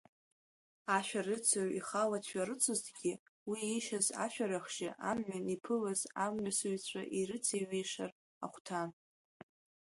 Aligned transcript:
Ашәарыцаҩ 0.95 1.69
ихала 1.79 2.17
дшәарыцозҭгьы, 2.23 3.13
уи 3.49 3.61
ишьыз 3.77 4.07
ашәарахжьы 4.25 4.89
амҩан 5.09 5.45
иԥылаз 5.55 6.01
амҩасыҩцәа 6.23 7.01
ирыцеиҩишар 7.17 8.11
ахәҭан. 8.45 8.89